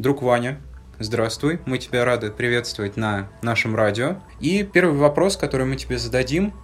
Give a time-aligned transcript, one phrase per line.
[0.00, 0.58] Друг Ваня,
[0.98, 1.60] здравствуй.
[1.66, 4.16] Мы тебя рады приветствовать на нашем радио.
[4.40, 6.54] И первый вопрос, который мы тебе зададим,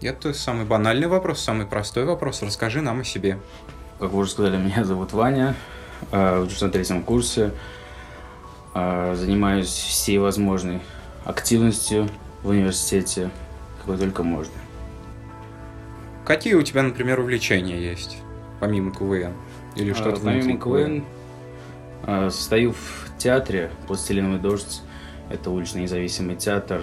[0.00, 2.40] это самый банальный вопрос, самый простой вопрос.
[2.40, 3.38] Расскажи нам о себе.
[3.98, 5.56] Как вы уже сказали, меня зовут Ваня,
[6.10, 7.52] э, учусь на третьем курсе,
[8.74, 10.80] э, занимаюсь всей возможной
[11.26, 12.08] активностью
[12.42, 13.28] в университете,
[13.80, 14.54] какой только можно.
[16.24, 18.16] Какие у тебя, например, увлечения есть,
[18.58, 19.34] помимо КВН?
[19.76, 21.04] Или что-то А, Помимо КВН,
[22.04, 24.82] состою в театре «Пластилиновый дождь».
[25.30, 26.82] Это уличный независимый театр.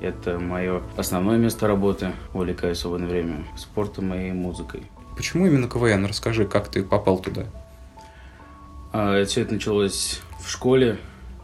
[0.00, 2.12] Это мое основное место работы.
[2.32, 4.82] Увлекаюсь в свободное время спортом и музыкой.
[5.16, 6.06] Почему именно КВН?
[6.06, 7.46] Расскажи, как ты попал туда.
[8.92, 10.98] А, Все это началось в школе,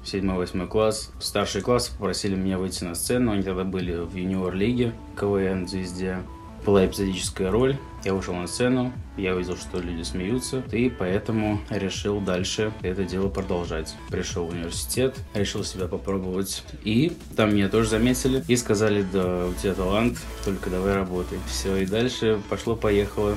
[0.05, 1.13] 7-8 класс.
[1.21, 3.33] Старшие классы попросили меня выйти на сцену.
[3.33, 6.19] Они тогда были в юниор-лиге КВН «Звезде».
[6.65, 7.77] Была эпизодическая роль.
[8.05, 13.29] Я вышел на сцену, я увидел, что люди смеются, и поэтому решил дальше это дело
[13.29, 13.97] продолжать.
[14.09, 19.55] Пришел в университет, решил себя попробовать, и там меня тоже заметили и сказали, да, у
[19.55, 21.39] тебя талант, только давай работай.
[21.49, 23.35] Все, и дальше пошло-поехало.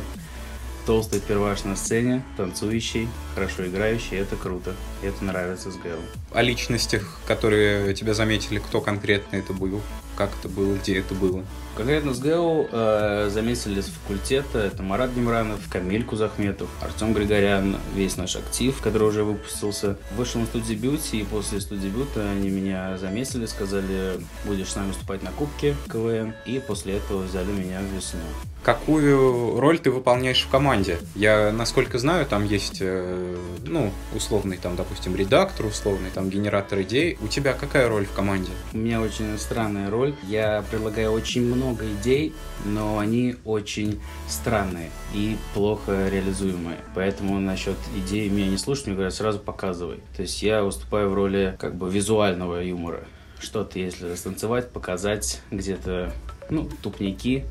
[0.91, 4.75] Толстый перваш на сцене, танцующий, хорошо играющий, это круто.
[5.01, 6.01] Это нравится с ГЭО.
[6.33, 9.79] О личностях, которые тебя заметили, кто конкретно это был,
[10.17, 11.45] как это было, где это было.
[11.77, 14.59] Конкретно с ГЭУ э, заметили с факультета.
[14.59, 19.95] Это Марат Гемранов, Камиль Кузахметов, Артем Григорян, весь наш актив, который уже выпустился.
[20.17, 25.31] Вышел на студдебюте, и после студдебюта они меня заметили, сказали, будешь с нами выступать на
[25.31, 26.33] Кубке КВН.
[26.45, 28.19] И после этого взяли меня в весну.
[28.63, 30.80] Какую роль ты выполняешь в команде?
[31.15, 37.17] Я, насколько знаю, там есть, э, ну, условный, там, допустим, редактор, условный, там, генератор идей.
[37.21, 38.51] У тебя какая роль в команде?
[38.73, 40.15] У меня очень странная роль.
[40.23, 42.33] Я предлагаю очень много идей,
[42.65, 46.77] но они очень странные и плохо реализуемые.
[46.95, 49.99] Поэтому насчет идей меня не слушают, мне говорят, сразу показывай.
[50.15, 53.03] То есть я выступаю в роли как бы визуального юмора.
[53.39, 56.13] Что-то, если станцевать, показать где-то,
[56.49, 57.45] ну, тупники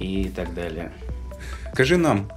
[0.00, 0.92] и так далее.
[1.72, 2.30] Скажи нам,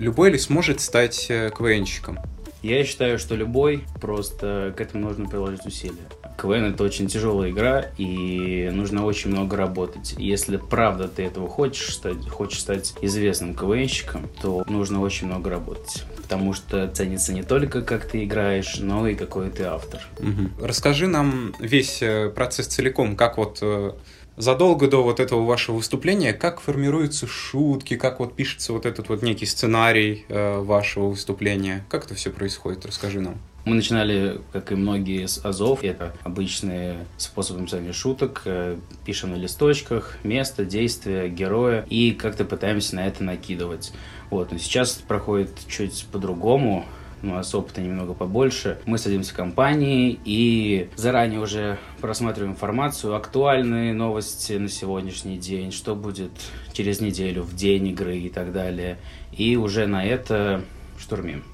[0.00, 2.18] любой ли сможет стать э, КВНщиком?
[2.62, 5.96] Я считаю, что любой, просто к этому нужно приложить усилия.
[6.40, 10.14] КВН это очень тяжелая игра, и нужно очень много работать.
[10.18, 16.04] Если правда ты этого хочешь стать, хочешь стать известным КВНщиком, то нужно очень много работать.
[16.16, 20.00] Потому что ценится не только как ты играешь, но и какой ты автор.
[20.18, 20.52] Мгм.
[20.60, 23.92] Расскажи нам весь э, процесс целиком, как вот э,
[24.40, 29.22] задолго до вот этого вашего выступления, как формируются шутки, как вот пишется вот этот вот
[29.22, 33.36] некий сценарий э, вашего выступления, как это все происходит, расскажи нам.
[33.66, 35.84] Мы начинали, как и многие, с азов.
[35.84, 38.42] Это обычные способы написания шуток.
[38.46, 43.92] Э, Пишем на листочках место, действие, героя и как-то пытаемся на это накидывать.
[44.30, 44.50] Вот.
[44.50, 46.86] Но сейчас проходит чуть по-другому.
[47.22, 48.78] У нас опыта немного побольше.
[48.86, 55.94] Мы садимся в компании и заранее уже просматриваем информацию, актуальные новости на сегодняшний день, что
[55.94, 56.32] будет
[56.72, 58.96] через неделю, в день игры и так далее.
[59.32, 60.62] И уже на это
[60.98, 61.44] штурмим.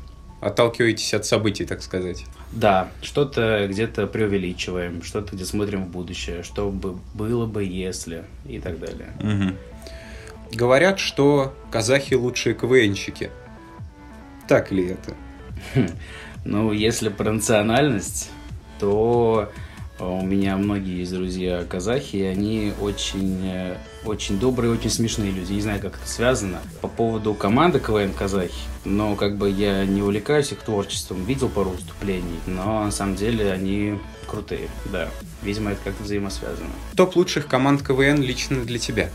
[0.41, 2.27] Отталкиваетесь от событий, так сказать.
[2.53, 8.60] Да, что-то где-то преувеличиваем, что-то где смотрим в будущее, что бы было бы, если и
[8.60, 9.12] так далее.
[9.21, 9.56] Мгм.
[10.53, 13.31] Говорят, что казахи лучшие КВНщики.
[14.47, 15.15] Так ли это?
[16.44, 18.31] Ну, если про национальность,
[18.78, 19.50] то
[19.99, 25.33] э, у меня многие есть друзья казахи, и они очень, э, очень добрые, очень смешные
[25.33, 25.53] люди.
[25.53, 26.61] Не знаю, как это связано.
[26.83, 31.71] По поводу команды КВН казахи, но как бы я не увлекаюсь их творчеством, видел пару
[31.71, 35.09] выступлений, но на самом деле они крутые, да.
[35.43, 36.71] Видимо, это как-то взаимосвязано.
[36.95, 39.11] Топ лучших команд КВН лично для тебя.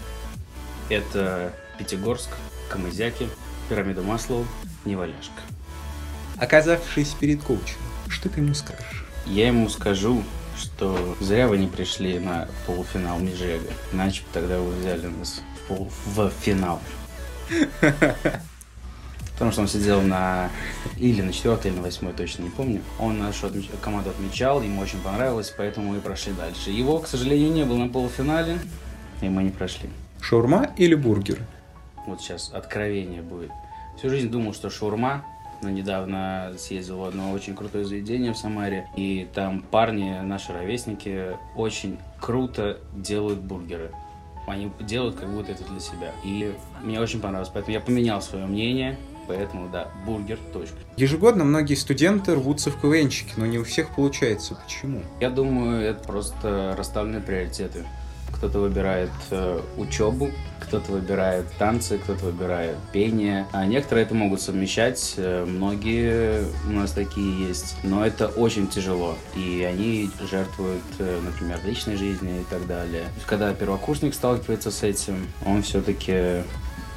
[0.89, 2.31] Это Пятигорск,
[2.69, 3.29] Камызяки,
[3.69, 4.45] Пирамида Маслоу,
[4.83, 5.41] Неваляшка.
[6.41, 9.05] Оказавшись перед коучем, что ты ему скажешь?
[9.27, 10.23] Я ему скажу,
[10.57, 13.69] что зря вы не пришли на полуфинал Межега.
[13.93, 16.81] Иначе бы тогда вы взяли нас в, пол- в финал.
[19.33, 20.49] Потому что он сидел на...
[20.97, 22.81] Или на четвертой, или на восьмой, точно не помню.
[22.97, 26.71] Он нашу отмеч- команду отмечал, ему очень понравилось, поэтому мы прошли дальше.
[26.71, 28.57] Его, к сожалению, не было на полуфинале,
[29.21, 29.91] и мы не прошли.
[30.19, 31.37] Шаурма или бургер?
[32.07, 33.51] Вот сейчас откровение будет.
[33.99, 35.23] Всю жизнь думал, что шаурма,
[35.61, 41.37] но недавно съездил в одно очень крутое заведение в Самаре, и там парни, наши ровесники,
[41.55, 43.91] очень круто делают бургеры.
[44.47, 46.11] Они делают как будто это для себя.
[46.23, 46.53] И
[46.83, 48.97] мне очень понравилось, поэтому я поменял свое мнение,
[49.27, 50.75] поэтому да, бургер, точка.
[50.97, 54.55] Ежегодно многие студенты рвутся в КВНщики, но не у всех получается.
[54.55, 55.01] Почему?
[55.19, 57.85] Я думаю, это просто расставленные приоритеты.
[58.33, 63.47] Кто-то выбирает э, учебу, кто-то выбирает танцы, кто-то выбирает пение.
[63.51, 69.15] А некоторые это могут совмещать, э, многие у нас такие есть, но это очень тяжело,
[69.35, 73.05] и они жертвуют, э, например, личной жизнью и так далее.
[73.27, 76.43] Когда первокурсник сталкивается с этим, он все-таки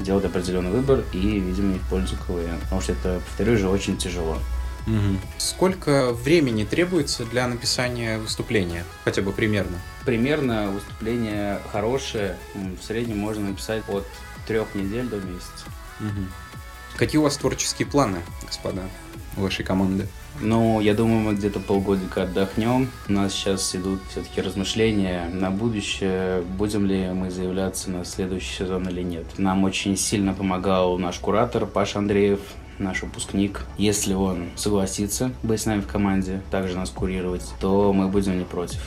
[0.01, 3.97] делает определенный выбор и, видимо, не в пользу КВН, потому что это, повторюсь же, очень
[3.97, 4.39] тяжело.
[4.87, 5.19] Угу.
[5.39, 8.85] Сколько времени требуется для написания выступления?
[9.05, 9.79] Хотя бы примерно.
[10.05, 12.37] Примерно выступление хорошее.
[12.55, 14.07] В среднем можно написать от
[14.47, 15.67] трех недель до месяца.
[16.01, 16.27] Угу.
[16.97, 18.83] Какие у вас творческие планы, господа,
[19.37, 20.07] вашей команды?
[20.41, 22.91] Ну, я думаю, мы где-то полгодика отдохнем.
[23.09, 28.89] У нас сейчас идут все-таки размышления на будущее, будем ли мы заявляться на следующий сезон
[28.89, 29.27] или нет.
[29.39, 32.41] Нам очень сильно помогал наш куратор Паша Андреев,
[32.79, 33.67] наш выпускник.
[33.79, 38.45] Если он согласится быть с нами в команде, также нас курировать, то мы будем не
[38.45, 38.81] против.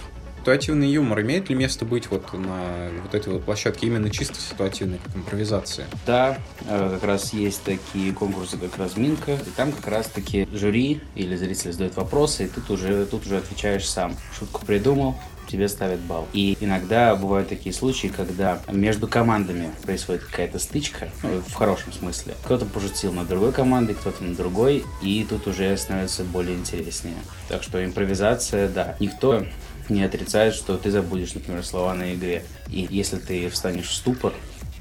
[0.48, 4.98] Ситуативный юмор имеет ли место быть вот на вот этой вот площадке именно чисто ситуативной,
[4.98, 5.88] как импровизация?
[6.06, 11.02] Да, э, как раз есть такие конкурсы, как разминка, и там как раз таки жюри
[11.16, 14.16] или зрители задают вопросы, и тут уже, тут уже отвечаешь сам.
[14.40, 15.18] Шутку придумал,
[15.50, 16.30] тебе ставят балл.
[16.32, 22.36] И иногда бывают такие случаи, когда между командами происходит какая-то стычка, ну, в хорошем смысле.
[22.46, 27.18] Кто-то пошутил на другой команде, кто-то на другой, и тут уже становится более интереснее.
[27.50, 28.96] Так что импровизация, да.
[29.02, 29.46] Никто
[29.90, 32.44] не отрицает, что ты забудешь, например, слова на игре.
[32.70, 34.34] И если ты встанешь в ступор,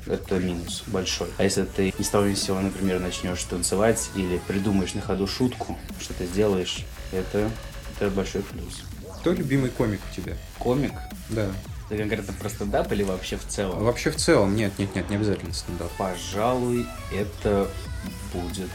[0.07, 1.29] это минус большой.
[1.39, 5.01] А если ты ни с того ни с сего, например, начнешь танцевать или придумаешь на
[5.01, 7.51] ходу шутку, что ты сделаешь, это,
[7.99, 8.83] это большой плюс.
[9.21, 10.35] Кто любимый комик у тебя?
[10.59, 10.93] Комик?
[11.31, 11.49] Да.
[11.89, 13.85] Ты конкретно про стендап или вообще в целом?
[13.85, 15.91] Вообще в целом, нет, нет, нет, не обязательно стендап.
[15.97, 17.69] Пожалуй, это
[18.33, 18.71] будет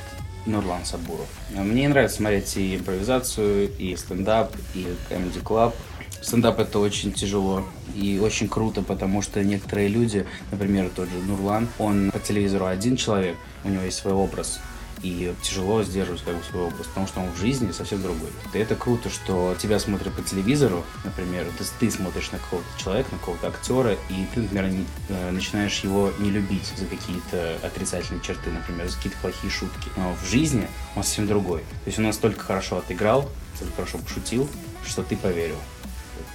[0.45, 1.27] Нурлан Сабуров.
[1.49, 5.73] Мне нравится смотреть и импровизацию, и стендап, и comedy club.
[6.21, 7.65] Стендап это очень тяжело
[7.95, 12.95] и очень круто, потому что некоторые люди, например, тот же Нурлан, он по телевизору один
[12.95, 14.59] человек, у него есть свой образ,
[15.01, 18.29] и тяжело сдерживать как бы свой образ, потому что он в жизни совсем другой.
[18.53, 23.09] И это круто, что тебя смотрят по телевизору, например, ты, ты смотришь на какого-то человека,
[23.12, 28.21] на какого-то актера, и ты, например, не, э, начинаешь его не любить за какие-то отрицательные
[28.21, 29.89] черты, например, за какие-то плохие шутки.
[29.97, 31.62] Но в жизни он совсем другой.
[31.62, 34.47] То есть он настолько хорошо отыграл, настолько хорошо пошутил,
[34.85, 35.57] что ты поверил.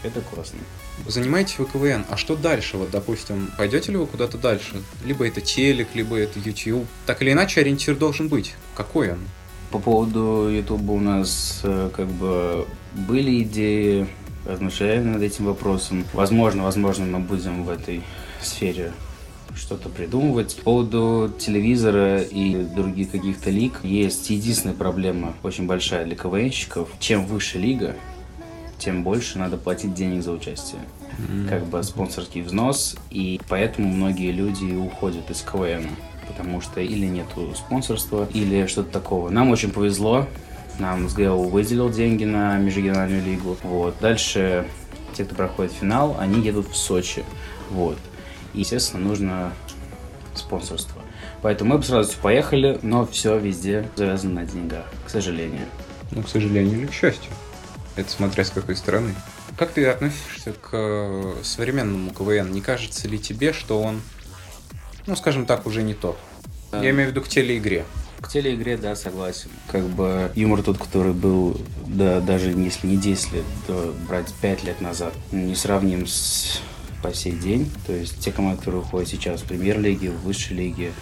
[0.03, 0.59] Это классно.
[1.07, 2.77] Занимаетесь вы КВН, а что дальше?
[2.77, 4.83] Вот, допустим, пойдете ли вы куда-то дальше?
[5.05, 6.87] Либо это телек, либо это YouTube.
[7.07, 8.55] Так или иначе, ориентир должен быть.
[8.75, 9.19] Какой он?
[9.71, 14.07] По поводу YouTube у нас э, как бы были идеи,
[14.45, 16.05] размышляли над этим вопросом.
[16.13, 18.03] Возможно, возможно, мы будем в этой
[18.41, 18.93] сфере
[19.57, 20.57] что-то придумывать.
[20.57, 26.89] По поводу телевизора и других каких-то лиг есть единственная проблема, очень большая для КВНщиков.
[27.01, 27.97] Чем выше лига,
[28.79, 30.81] тем больше надо платить денег за участие.
[31.19, 31.49] Mm-hmm.
[31.49, 35.89] Как бы спонсорский взнос, и поэтому многие люди уходят из КВН,
[36.27, 39.31] потому что или нету спонсорства, или что-то такого.
[39.31, 40.27] Нам очень повезло,
[40.79, 43.57] нам СГЛ выделил деньги на межрегиональную лигу.
[43.63, 43.97] Вот.
[44.01, 44.67] Дальше
[45.15, 47.25] те, кто проходит финал, они едут в Сочи.
[47.71, 47.97] Вот.
[48.53, 49.53] И, естественно, нужно
[50.35, 51.01] спонсорство.
[51.43, 55.67] Поэтому мы бы сразу поехали, но все везде завязано на деньгах, к сожалению.
[56.11, 57.31] Ну, к сожалению или к счастью.
[57.97, 59.15] Это смотря с какой стороны.
[59.57, 62.53] Как ты относишься к э, современному КВН?
[62.53, 64.03] Не кажется ли тебе, что он,
[65.07, 66.19] ну, скажем так, уже не тот?
[66.73, 67.85] Я имею в виду к телеигре.
[68.21, 69.51] К телеигре, да, согласен.
[69.71, 74.65] Как бы юмор тот, который был, да, даже если не 10 лет, то брать 5
[74.65, 76.61] лет назад, не сравним с
[77.03, 77.71] по сей день.
[77.87, 80.93] То есть те команды, которые уходят сейчас в премьер-лиге, в высшей лиге,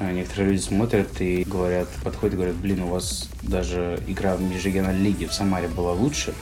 [0.00, 5.02] некоторые люди смотрят и говорят, подходят и говорят, блин, у вас даже игра в межрегиональной
[5.02, 6.34] лиге в Самаре была лучше,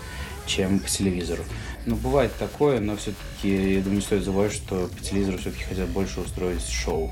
[0.46, 1.44] чем по телевизору.
[1.86, 6.20] Ну, бывает такое, но все-таки, я думаю, стоит забывать, что по телевизору все-таки хотят больше
[6.20, 7.10] устроить шоу.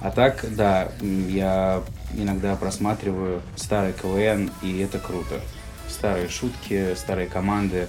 [0.00, 1.82] А так, да, я
[2.14, 5.40] иногда просматриваю старый КВН, и это круто.
[5.88, 7.88] Старые шутки, старые команды.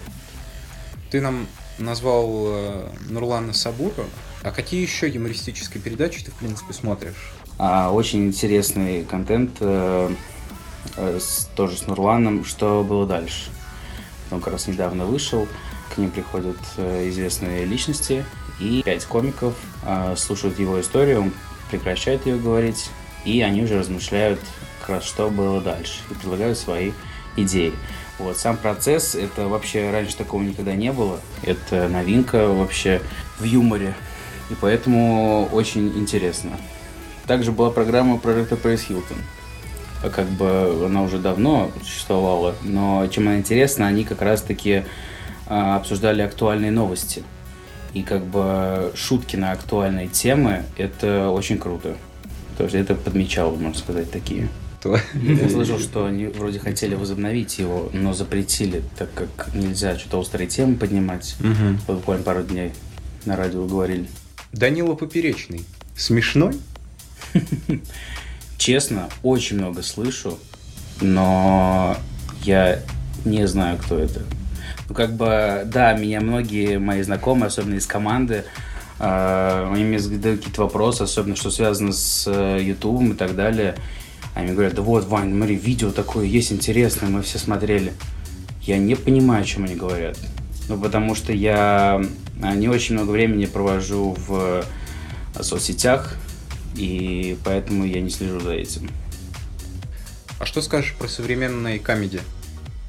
[1.11, 4.05] Ты нам назвал э, Нурлана Сабура.
[4.41, 7.33] А какие еще юмористические передачи ты, в принципе, смотришь?
[7.61, 10.09] А, очень интересный контент э,
[10.95, 12.45] э, с, тоже с Нурланом.
[12.45, 13.49] Что было дальше?
[14.31, 15.45] Он как раз недавно вышел.
[15.93, 18.23] К ним приходят э, известные личности.
[18.61, 19.55] И пять комиков
[20.17, 21.33] слушают его историю, он
[21.71, 22.89] прекращает ее говорить.
[23.23, 24.41] И они уже размышляют,
[24.81, 26.01] как раз что было дальше.
[26.09, 26.91] И предлагают свои
[27.37, 27.73] идеи.
[28.17, 31.21] Вот, сам процесс, это вообще раньше такого никогда не было.
[31.43, 33.01] Это новинка вообще
[33.37, 33.95] в юморе.
[34.49, 36.51] И поэтому очень интересно.
[37.29, 39.17] Также была программа прожекта Пэрис Хилтон.
[40.01, 44.83] Как бы она уже давно существовала, но чем она интересна, они как раз-таки
[45.45, 47.21] а, обсуждали актуальные новости.
[47.93, 51.97] И как бы шутки на актуальные темы– это очень круто.
[52.57, 54.47] То есть это подмечал, можно сказать, такие.
[54.83, 60.47] Я слышал, что они вроде хотели возобновить его, но запретили, так как нельзя что-то острые
[60.47, 61.35] темы поднимать.
[61.41, 61.93] Угу.
[61.93, 62.71] Буквально пару дней
[63.25, 64.07] на радио говорили.
[64.51, 65.63] Данила Поперечный.
[65.95, 66.55] Смешной?
[68.57, 70.37] Честно, очень много слышу,
[71.01, 71.97] но
[72.43, 72.81] я
[73.25, 74.21] не знаю, кто это.
[74.87, 78.43] Ну, как бы, да, меня многие мои знакомые, особенно из команды,
[78.99, 83.75] э, они мне задают какие-то вопросы, особенно что связано с э, Ютубом и так далее.
[84.35, 87.93] Они говорят, да вот, Вань, смотри, видео такое есть интересное, мы все смотрели.
[88.61, 90.17] Я не понимаю, о чем они говорят.
[90.67, 92.01] Ну, потому что я
[92.55, 94.63] не очень много времени провожу в
[95.41, 96.15] соцсетях,
[96.79, 98.89] и поэтому я не слежу за этим.
[100.39, 102.21] А что скажешь про современные комедии?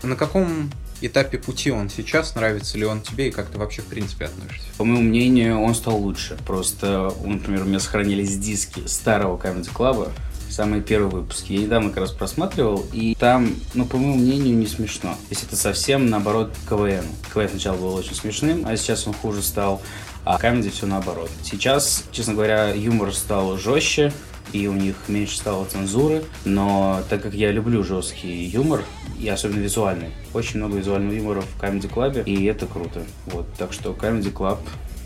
[0.03, 0.71] На каком
[1.01, 2.37] этапе пути он сейчас?
[2.37, 4.69] Нравится ли он тебе и как ты вообще в принципе относишься?
[4.79, 6.39] По моему мнению, он стал лучше.
[6.47, 10.11] Просто, например, у меня сохранились диски старого Comedy Club,
[10.49, 11.53] самые первые выпуски.
[11.53, 15.17] Я недавно как раз просматривал, и там, ну, по моему мнению, не смешно.
[15.31, 17.05] Если это совсем, наоборот, КВН.
[17.35, 19.83] КВН сначала был очень смешным, а сейчас он хуже стал,
[20.25, 21.31] а Comedy все наоборот.
[21.43, 24.13] Сейчас, честно говоря, юмор стал жестче,
[24.53, 28.83] и у них меньше стало цензуры, но так как я люблю жесткий юмор,
[29.19, 33.03] и особенно визуальный, очень много визуального юмора в Comedy Club, и это круто.
[33.27, 34.59] Вот, так что Comedy Club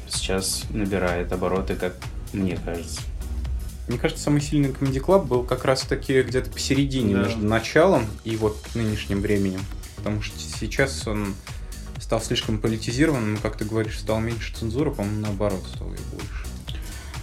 [0.09, 1.95] сейчас набирает обороты, как
[2.33, 3.01] мне кажется.
[3.87, 7.23] Мне кажется, самый сильный Comedy Club был как раз-таки где-то посередине Да.
[7.25, 9.61] между началом и вот нынешним временем.
[9.97, 11.35] Потому что сейчас он
[12.05, 16.47] стал слишком политизированным, и, как ты говоришь, стал меньше цензуры, по-моему, наоборот, стало ее больше.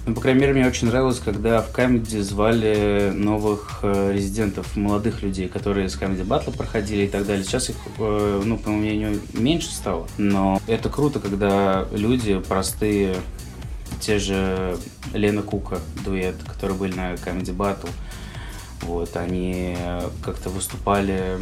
[0.07, 5.21] Ну, по крайней мере, мне очень нравилось, когда в Comedy звали новых э, резидентов, молодых
[5.21, 7.43] людей, которые с Comedy Battle а проходили и так далее.
[7.43, 10.07] Сейчас их, э, ну, по моему мнению, меньше стало.
[10.17, 13.17] Но это круто, когда люди простые,
[13.99, 14.79] те же
[15.13, 17.87] Лена Кука, дуэт, которые были на Comedy Battle,
[18.81, 21.37] вот, они э, как-то выступали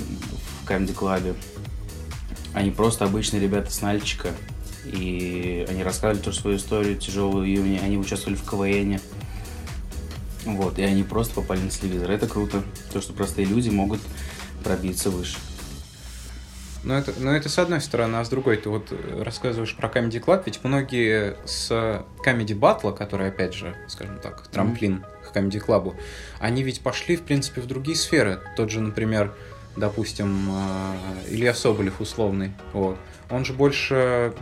[0.62, 1.36] в Камеди Клабе.
[2.60, 4.34] Они просто обычные ребята с Нальчика.
[4.84, 7.80] И они рассказывали тоже свою историю тяжелую июня.
[7.82, 9.00] Они участвовали в КВН.
[10.44, 12.12] Вот, и они просто попали на телевизор.
[12.12, 12.62] Это круто.
[12.92, 14.02] То, что простые люди могут
[14.62, 15.38] пробиться выше.
[16.84, 20.22] Но это, но это с одной стороны, а с другой ты вот рассказываешь про Comedy
[20.22, 21.72] Club, ведь многие с
[22.26, 25.96] Comedy Battle, который, опять же, скажем так, трамплин к Comedy Club,
[26.40, 28.42] они ведь пошли, в принципе, в другие сферы.
[28.58, 29.34] Тот же, например,
[29.80, 30.96] допустим, э,
[31.30, 32.98] Илья Соболев условный, вот.
[33.30, 34.34] Он же больше,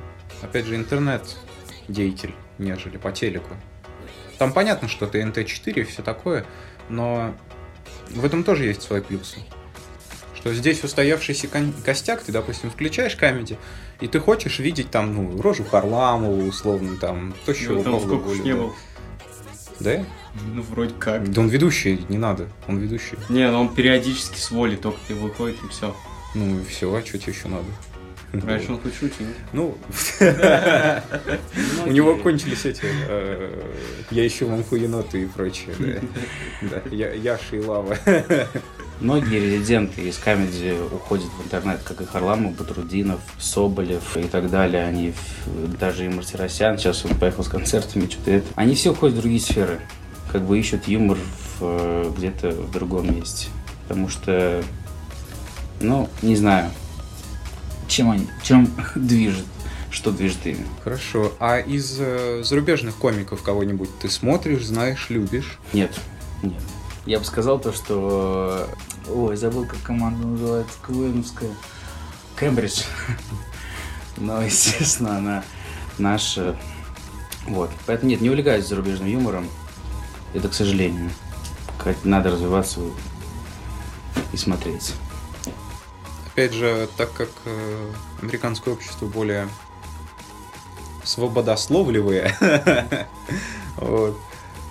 [0.42, 3.50] опять же, интернет-деятель, нежели по телеку.
[4.38, 6.46] Там понятно, что ты НТ-4 и все такое,
[6.90, 7.34] но
[8.10, 9.40] в этом тоже есть свои плюсы.
[10.36, 11.50] Что здесь устоявшийся
[11.84, 13.58] костяк, ты, допустим, включаешь камеди,
[14.00, 18.28] и ты хочешь видеть там, ну, рожу Харламова, условно, там, тощего Ну, там Павла сколько
[18.28, 18.68] уж не Голубева.
[18.68, 18.76] был.
[19.80, 20.04] Да?
[20.54, 21.30] Ну, вроде как.
[21.32, 23.18] Да он ведущий, не надо, он ведущий.
[23.30, 25.96] Не, ну он периодически с воли только и выходит, и все.
[26.36, 27.66] Ну, и все, а что тебе еще надо?
[28.46, 29.26] Раньше он хоть шутил.
[29.54, 29.78] Ну,
[30.20, 33.64] Ну, у него кончились эти э,
[34.12, 36.02] «Я ищу вам хуеноты» и прочее, да.
[36.70, 37.98] Да, я- Яша и Лава.
[39.00, 44.86] Многие резиденты из Камеди уходят в интернет, как и Харламов, Батрудинов, Соболев и так далее.
[44.86, 45.14] Они,
[45.80, 48.48] даже и Мартиросян, сейчас он поехал с концертами, что-то это.
[48.56, 49.82] Они все уходят в другие сферы,
[50.32, 53.50] как бы ищут юмор в, э, где-то в другом месте.
[53.88, 54.64] Потому что,
[55.80, 56.72] ну, не знаю,
[57.88, 59.46] чем они, чем движет,
[59.92, 60.66] что движет ими.
[60.84, 65.60] Хорошо, а из э, зарубежных комиков кого-нибудь ты смотришь, знаешь, любишь?
[65.72, 65.92] Нет,
[66.42, 66.54] нет.
[67.08, 68.68] Я бы сказал то, что...
[69.10, 71.52] Ой, забыл, как команда называется, КВНовская.
[72.38, 72.82] Кембридж.
[74.18, 75.44] Но, естественно, она
[75.98, 76.58] наша.
[77.48, 77.72] Вот.
[77.86, 79.48] Поэтому нет, не увлекаюсь зарубежным юмором.
[80.34, 81.10] Это, к сожалению.
[82.04, 82.82] Надо развиваться
[84.34, 84.94] и смотреть.
[86.26, 89.48] Опять же, так как э, американское общество более
[91.06, 92.36] свободословливые,
[93.78, 94.20] вот,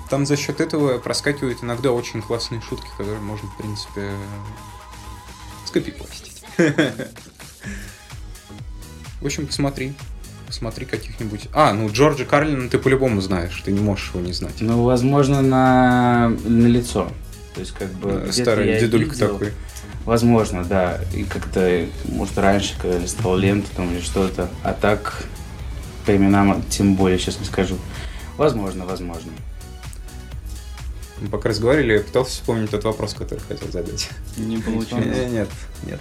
[0.08, 4.10] там за счет этого проскакивают иногда очень классные шутки, которые можно, в принципе,
[5.64, 6.42] скопипастить.
[9.20, 9.94] В общем, посмотри.
[10.46, 11.48] Посмотри каких-нибудь...
[11.52, 14.60] А, ну Джорджа Карлина ты по-любому знаешь, ты не можешь его не знать.
[14.60, 17.10] Ну, возможно, на, на лицо.
[17.54, 18.28] То есть, как бы...
[18.30, 19.32] Старый дедулька видел.
[19.32, 19.52] такой.
[20.04, 21.00] Возможно, да.
[21.12, 24.48] И как-то, может, раньше, когда листал ленту там или что-то.
[24.62, 25.24] А так,
[26.04, 27.76] по именам тем более, сейчас не скажу.
[28.36, 29.32] Возможно, возможно.
[31.20, 34.10] Мы пока разговаривали, я пытался вспомнить тот вопрос, который хотел задать.
[34.36, 35.06] Не получилось.
[35.06, 35.48] Э, Нет,
[35.84, 36.00] нет.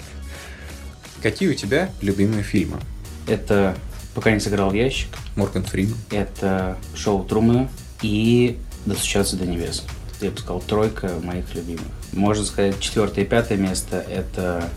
[1.22, 2.80] Какие у тебя любимые фильмы?
[3.28, 3.78] Это
[4.16, 5.10] Пока не сыграл в ящик.
[5.36, 5.98] Морган Фриман.
[6.10, 7.70] Это шоу Трумана
[8.02, 9.84] и «Достучаться до небес».
[10.22, 11.84] Я бы сказал, тройка моих любимых.
[12.14, 14.70] Можно сказать, четвертое и пятое место– это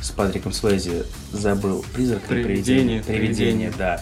[0.00, 3.02] с Патриком Свейзи забыл «Призрак» Привидение, «Привидение».
[3.02, 4.00] «Привидение», да.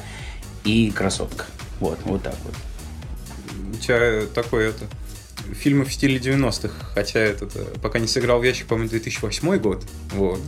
[0.64, 1.47] И «Красотка».
[1.80, 2.54] Вот, вот так вот.
[3.75, 4.85] У тебя такой это
[5.58, 9.84] фильмы в стиле 90-х, хотя этот э, пока не сыграл в ящик, по-моему, 2008 год.
[10.12, 10.40] Вот.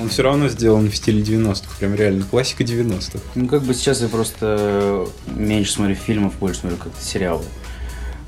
[0.00, 3.20] Он все равно сделан в стиле 90-х, прям реально классика 90-х.
[3.34, 7.44] Ну, как бы сейчас я просто меньше смотрю фильмов, больше смотрю как-то сериалы.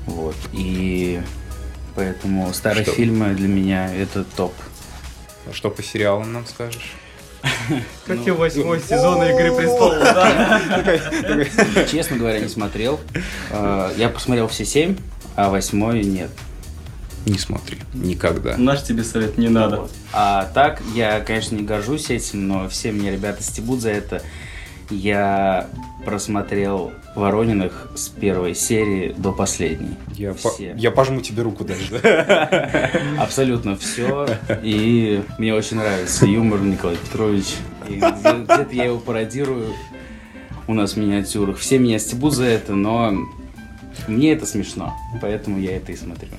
[0.05, 0.35] Вот.
[0.53, 1.21] И
[1.95, 2.93] поэтому старые Что?
[2.93, 4.53] фильмы для меня это топ.
[5.49, 6.93] А что по сериалам нам скажешь?
[8.05, 10.61] Как Ну, и восьмой сезон Игры Престолов, да?
[11.89, 12.99] Честно говоря, не смотрел.
[13.51, 14.95] Э, Я посмотрел все семь,
[15.45, 16.29] а восьмой нет.
[17.25, 18.57] Не смотри, никогда.
[18.57, 19.81] Наш тебе совет не надо.
[19.81, 19.91] Вот.
[20.11, 24.21] А так, я, конечно, не горжусь этим, но все мне ребята стебут за это.
[24.89, 25.69] Я
[26.03, 29.95] просмотрел Ворониных с первой серии до последней.
[30.15, 30.73] Я, по- Все.
[30.75, 31.99] я пожму тебе руку даже.
[32.01, 32.89] да?
[33.19, 34.27] Абсолютно все.
[34.63, 37.45] И мне очень нравится юмор Николай Петрович.
[37.87, 39.73] Где-то я его пародирую
[40.67, 41.57] у нас в миниатюрах.
[41.57, 43.13] Все меня стебут за это, но
[44.07, 44.95] мне это смешно.
[45.21, 46.29] Поэтому я это и смотрю.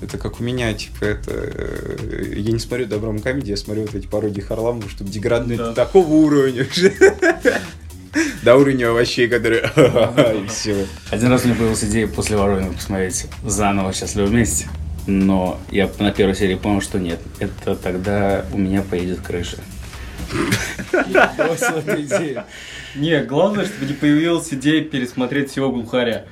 [0.00, 1.30] Это как у меня, типа, это...
[1.32, 5.72] э, Я не смотрю добром комедии, я смотрю вот эти пародии Харламова, чтобы деградные Да.
[5.74, 6.92] такого уровня уже.
[8.42, 9.70] До уровня овощей, которые...
[10.44, 10.86] И все.
[11.10, 14.66] Один раз у меня появилась идея после Воронина посмотреть заново «Счастливы вместе».
[15.06, 17.18] Но я на первой серии понял, что нет.
[17.38, 19.56] Это тогда у меня поедет крыша.
[21.08, 22.44] Я бросил эту идею.
[22.94, 26.24] Не, главное, чтобы не появилась идея пересмотреть всего глухаря.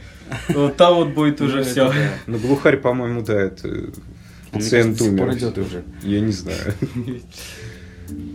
[0.49, 1.93] Вот там вот будет уже Ну, все.
[2.27, 3.91] Ну, глухарь, по-моему, да, это...
[4.53, 5.35] Пациент умер.
[5.35, 5.85] идет уже.
[6.03, 6.75] Я не знаю.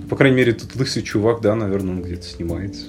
[0.10, 2.86] По крайней мере, тут лысый чувак, да, наверное, он где-то снимается.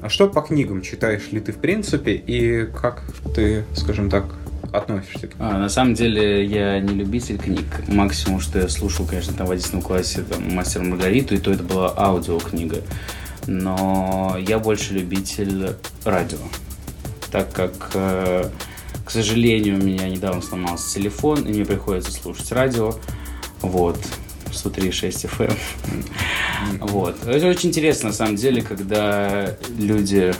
[0.00, 0.80] А что по книгам?
[0.82, 2.14] Читаешь ли ты в принципе?
[2.14, 3.02] И как
[3.34, 4.24] ты, скажем так,
[4.72, 7.66] относишься к А, на самом деле я не любитель книг.
[7.88, 11.62] Максимум, что я слушал, конечно, там в 11 классе там, «Мастер Маргариту», и то это
[11.62, 12.78] была аудиокнига.
[13.46, 15.70] Но я больше любитель
[16.04, 16.38] радио.
[17.32, 18.50] Так как, э,
[19.04, 22.94] к сожалению, у меня недавно сломался телефон, и мне приходится слушать радио.
[23.62, 23.98] Вот.
[24.50, 25.56] 103.6 FM.
[26.80, 27.16] Вот.
[27.26, 30.34] Это очень интересно, на самом деле, когда люди,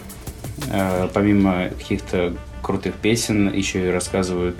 [0.70, 4.56] э, помимо каких-то крутых песен, еще и рассказывают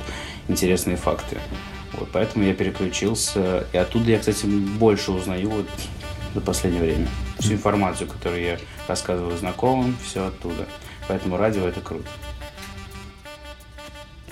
[0.48, 1.36] интересные факты.
[1.92, 3.66] Вот, поэтому я переключился.
[3.72, 5.68] И оттуда я, кстати, больше узнаю вот
[6.34, 7.08] за последнее время.
[7.38, 10.66] Всю информацию, которую я рассказываю знакомым, все оттуда.
[11.08, 12.08] Поэтому радио это круто.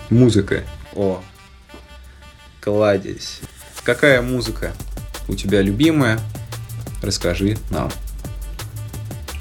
[0.09, 0.65] Музыка.
[0.95, 1.23] О,
[2.61, 3.41] кладезь.
[3.85, 4.73] Какая музыка
[5.29, 6.19] у тебя любимая?
[7.03, 7.91] Расскажи нам.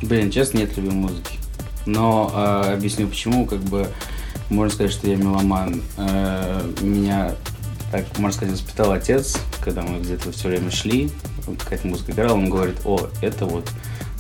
[0.02, 1.40] Блин, честно, нет любимой музыки.
[1.86, 3.46] Но э, объясню почему.
[3.46, 3.88] Как бы
[4.50, 5.82] можно сказать, что я меломан.
[5.98, 7.36] Э, меня,
[7.92, 11.12] так можно сказать, воспитал отец, когда мы где-то все время шли,
[11.46, 13.70] вот какая-то музыка играла, он говорит, о, это вот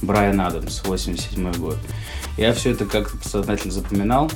[0.02, 1.78] Брайан Адамс, 87 год.
[2.38, 4.32] Я все это как-то подсознательно запоминал,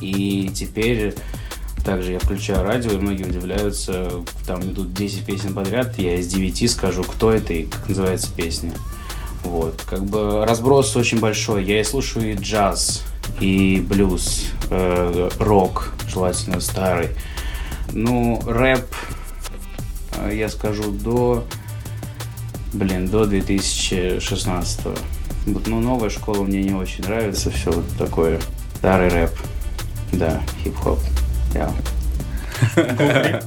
[0.00, 1.14] и теперь
[1.84, 4.10] также я включаю радио, и многие удивляются,
[4.46, 8.72] там идут 10 песен подряд, я из 9 скажу, кто это и как называется песня.
[9.44, 11.64] Вот, как бы разброс очень большой.
[11.64, 13.04] Я и слушаю и джаз,
[13.40, 17.10] и блюз, э, рок, желательно старый.
[17.92, 18.86] Ну, рэп,
[20.16, 21.44] э, я скажу, до,
[22.74, 24.80] блин, до 2016
[25.46, 28.40] Вот, ну, новая школа мне не очень нравится, все вот такое.
[28.76, 29.30] Старый рэп,
[30.12, 30.98] да, хип-хоп,
[31.54, 31.72] я.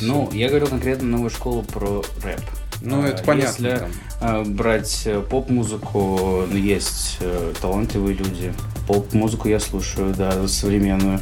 [0.00, 2.40] Ну, я говорю конкретно новую школу про рэп.
[2.80, 3.66] Ну, А, это понятно.
[3.66, 3.90] если- там.
[4.20, 8.54] А, брать э, поп-музыку, ну, есть э, талантливые люди.
[8.86, 11.20] Поп-музыку я слушаю, да, современную.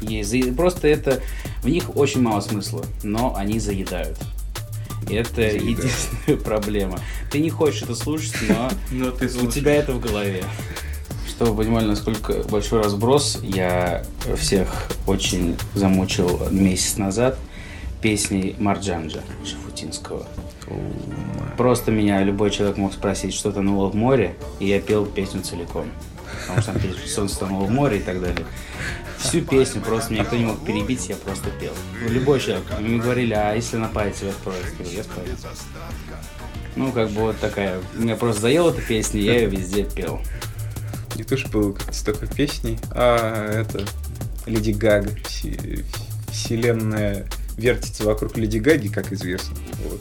[0.00, 1.20] Есть, просто это,
[1.62, 4.18] в них очень мало смысла, но они заедают.
[5.10, 5.62] Это Заедают.
[5.62, 6.98] единственная проблема.
[7.30, 10.44] Ты не хочешь это слушать, но Ну ты у тебя это в голове.
[11.28, 14.04] Чтобы вы понимали, насколько большой разброс, я
[14.36, 14.68] всех
[15.06, 17.36] очень замучил месяц назад
[18.00, 20.26] песней Марджанджа Шафутинского.
[21.56, 25.90] Просто меня любой человек мог спросить, что тонуло в море, и я пел песню целиком.
[26.42, 28.44] Потому что там солнце тонуло в море и так далее.
[29.28, 31.72] Всю песню просто меня никто не мог перебить, я просто пел.
[32.02, 32.64] Ну, Любой человек.
[32.78, 34.64] Мне говорили, а если тебя спросят?
[34.78, 35.26] Я говорю, я спою.
[36.76, 37.80] Ну, как бы вот такая.
[37.94, 40.20] Меня просто заела эта песня, я ее везде пел.
[41.16, 43.86] Не то, что было как-то с такой песней, а это
[44.46, 45.10] Леди Гага.
[45.28, 45.84] Все-
[46.30, 49.56] Вселенная вертится вокруг Леди Гаги, как известно.
[49.88, 50.00] Вот.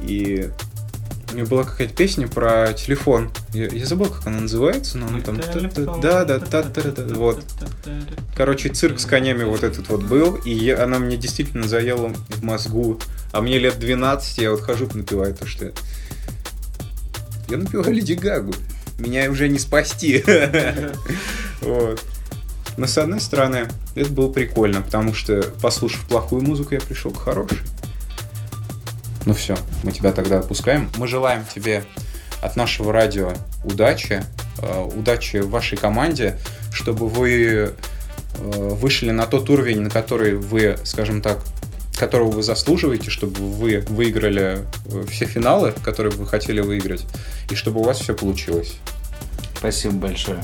[0.00, 0.50] И
[1.30, 3.30] У меня была какая-то песня про телефон.
[3.52, 5.38] Я, я забыл, как она называется, но она там...
[6.00, 7.44] Да, да, та та та вот.
[8.34, 12.42] Короче, цирк с конями вот этот вот был, и я, она мне действительно заела в
[12.42, 12.98] мозгу.
[13.32, 15.72] А мне лет 12, я вот хожу, напиваю то, что...
[17.48, 18.54] Я напиваю Леди Гагу.
[18.98, 20.24] Меня уже не спасти.
[21.60, 22.00] Вот.
[22.76, 27.18] Но с одной стороны, это было прикольно, потому что, послушав плохую музыку, я пришел к
[27.18, 27.58] хорошей.
[29.26, 30.90] Ну все, мы тебя тогда отпускаем.
[30.96, 31.84] Мы желаем тебе
[32.40, 33.32] от нашего радио
[33.64, 34.24] удачи,
[34.62, 36.38] э, удачи вашей команде,
[36.72, 37.72] чтобы вы э,
[38.34, 41.40] вышли на тот уровень, на который вы, скажем так,
[41.98, 47.04] которого вы заслуживаете, чтобы вы выиграли э, все финалы, которые вы хотели выиграть,
[47.50, 48.76] и чтобы у вас все получилось.
[49.58, 50.42] Спасибо большое.